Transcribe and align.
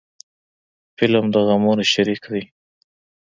فلم 0.97 1.25
د 1.33 1.35
غمونو 1.47 1.83
شریک 1.93 2.23
دی 2.31 2.43